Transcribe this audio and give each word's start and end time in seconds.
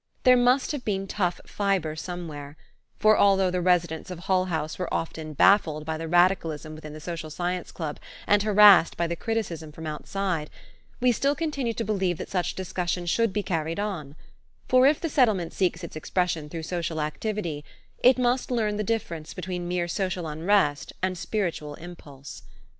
There 0.23 0.35
must 0.35 0.71
have 0.71 0.83
been 0.83 1.05
tough 1.05 1.39
fiber 1.45 1.95
somewhere; 1.95 2.57
for, 2.97 3.15
although 3.15 3.51
the 3.51 3.61
residents 3.61 4.09
of 4.09 4.21
Hull 4.21 4.45
House 4.45 4.79
were 4.79 4.91
often 4.91 5.33
baffled 5.33 5.85
by 5.85 5.99
the 5.99 6.07
radicalism 6.07 6.73
within 6.73 6.93
the 6.93 6.99
Social 6.99 7.29
Science 7.29 7.71
Club 7.71 7.99
and 8.25 8.41
harassed 8.41 8.97
by 8.97 9.05
the 9.05 9.15
criticism 9.15 9.71
from 9.71 9.85
outside, 9.85 10.49
we 10.99 11.11
still 11.11 11.35
continued 11.35 11.77
to 11.77 11.83
believe 11.85 12.17
that 12.17 12.31
such 12.31 12.55
discussion 12.55 13.05
should 13.05 13.31
be 13.31 13.43
carried 13.43 13.79
on, 13.79 14.15
for 14.67 14.87
if 14.87 14.99
the 14.99 15.07
Settlement 15.07 15.53
seeks 15.53 15.83
its 15.83 15.95
expression 15.95 16.49
through 16.49 16.63
social 16.63 16.99
activity, 16.99 17.63
it 17.99 18.17
must 18.17 18.49
learn 18.49 18.77
the 18.77 18.83
difference 18.83 19.35
between 19.35 19.67
mere 19.67 19.87
social 19.87 20.25
unrest 20.27 20.93
and 21.03 21.15
spiritual 21.15 21.75
impulse. 21.75 22.41